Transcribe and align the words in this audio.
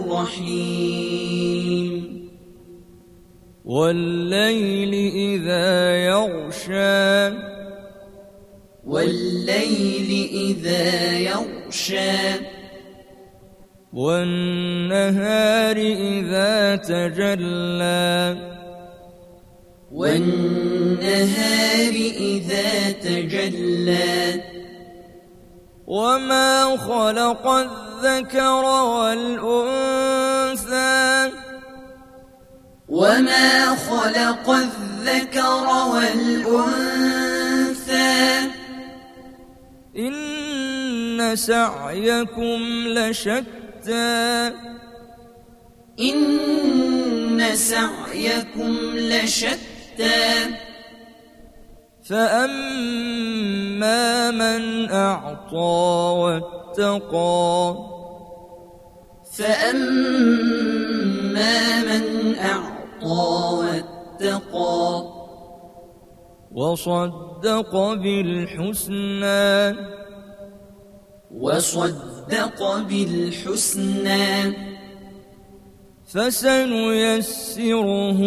الرحيم. 0.06 1.08
والليل 3.64 4.94
إذا 5.14 5.96
يغشى. 6.06 7.36
والليل 8.86 10.28
إذا 10.32 11.18
يغشى. 11.18 12.44
والنهار 13.92 15.76
إذا 15.76 16.76
تجلى. 16.76 18.36
والنهار 19.92 21.92
إذا 22.20 22.90
تجلى. 22.90 24.42
وما 25.86 26.76
خلق 26.76 27.48
الذكر 27.48 28.64
والأنثى. 28.64 29.32
وما 32.88 33.76
خلق 33.76 34.50
الذكر 34.50 35.66
والأنثى. 35.94 36.70
إن 39.98 41.36
سعيكم 41.36 42.88
لشتى. 42.88 44.52
إن 46.00 47.42
سعيكم 47.54 48.76
لشتى. 48.94 49.77
فأما 52.08 54.30
من 54.30 54.90
أعطى 54.90 56.14
واتقى. 56.18 57.76
فأما 59.32 60.82
من 61.82 62.38
أعطى 62.38 63.58
واتقى. 63.58 65.04
وصدق 66.52 67.94
بالحسنى. 67.94 69.76
وصدق 71.40 72.76
بالحسنى. 72.76 74.52
فسنيسره 76.08 78.20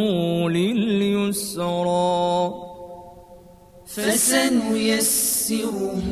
لليسرى. 0.50 2.54
فسنيسره 3.88 6.04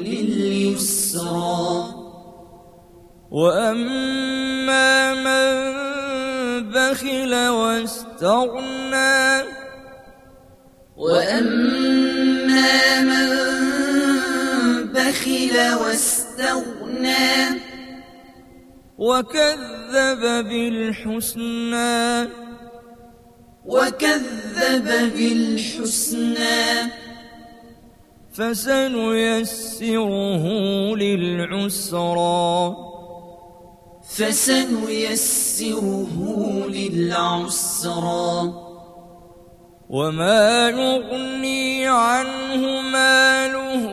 لليسرى. 0.00 1.94
وأما 3.30 5.14
من 5.14 5.46
بخل 6.70 7.48
واستغنى. 7.48 9.42
وأما 10.96 13.00
من 13.00 13.28
بخل 14.92 15.56
واستغنى. 15.82 17.55
وكذب 18.98 20.48
بالحسنى. 20.48 22.28
وكذب 23.66 25.12
بالحسنى. 25.16 26.90
فسنيسره 28.32 30.44
للعسرى. 30.96 32.76
فسنيسره 34.16 36.14
للعسرى. 36.68 38.52
وما 39.88 40.68
يغني 40.68 41.86
عنه 41.86 42.80
ماله 42.80 43.90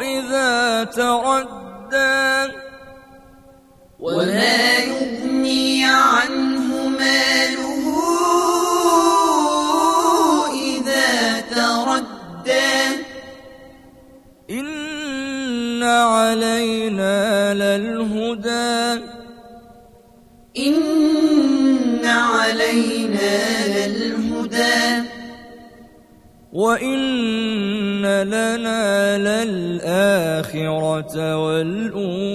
إذا 0.00 0.84
تردى. 0.84 2.59
وما 4.00 4.78
يغني 4.78 5.84
عنه 5.84 6.88
ماله 6.88 7.86
إذا 10.52 11.40
تردى. 11.40 13.04
إن 14.50 15.82
علينا 15.82 17.54
للهدى. 17.54 19.02
إن 20.58 22.04
علينا 22.04 23.38
للهدى. 23.66 25.08
وإن 26.52 26.98
لنا 28.22 29.18
للآخرة 29.44 31.14
والأولى. 31.36 32.30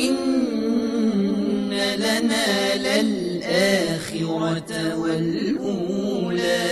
وإن 0.00 1.70
لنا 1.96 2.76
للآخرة 2.76 4.72
والأولى. 5.00 6.68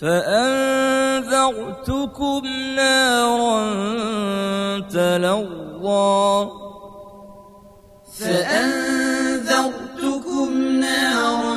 فأنذرتكم 0.00 2.42
نارا 2.76 3.60
تلظى. 4.80 6.50
فأنذرتكم 8.20 10.48
نارا 10.80 11.56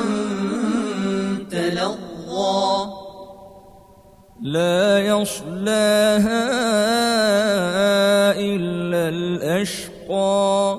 تلظى. 1.50 2.86
لا 4.42 4.98
يصلاها 4.98 7.01
الأشقى 9.62 10.78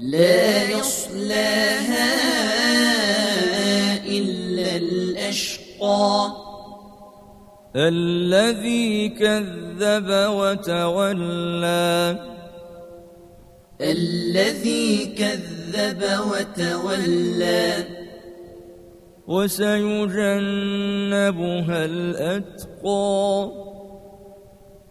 لا 0.00 0.70
يصلاها 0.70 2.14
إلا 4.06 4.76
الأشقى. 4.76 6.32
الذي 7.76 9.08
كذب 9.08 10.10
وتولى. 10.10 12.18
الذي 13.80 15.06
كذب 15.06 16.04
وتولى. 16.30 17.84
وسيجنبها 19.26 21.84
الأتقى. 21.84 23.50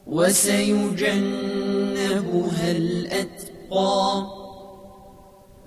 وسيجنبها 0.08 1.69
الأتقى. 2.72 4.26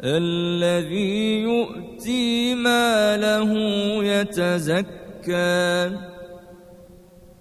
الذي 0.05 1.41
يؤتي 1.41 2.55
ماله 2.55 3.53
يتزكى. 4.05 5.91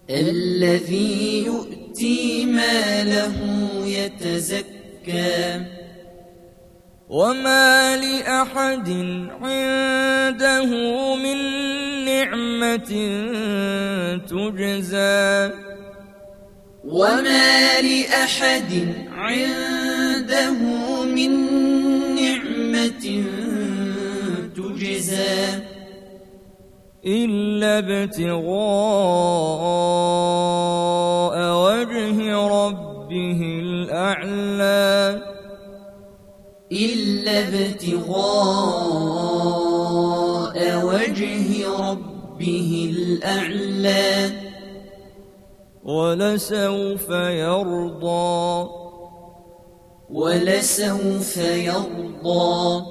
الذي 0.10 1.44
يؤتي 1.46 2.46
ماله 2.46 3.36
يتزكى. 3.86 5.66
وما 7.10 7.98
لأحد 7.98 8.90
عنده 9.42 10.66
من 11.16 11.38
نعمة 12.06 12.92
تجزى. 14.30 15.52
وما 16.84 17.51
لأحد 17.82 18.72
عنده 19.12 20.60
من 21.06 21.32
نعمة 22.16 23.24
تجزى 24.56 25.42
إلا 27.06 27.80
ابتغاء 27.80 28.52
وجه 31.66 32.18
ربه 32.48 33.40
الأعلى 33.64 35.22
إلا 36.72 37.48
ابتغاء 37.48 38.12
وجه 40.86 41.68
ربه 41.80 42.92
الأعلى 42.96 44.51
ولسوف 45.84 47.10
يرضى. 47.10 48.70
ولسوف 50.10 51.38
يرضى. 51.38 52.91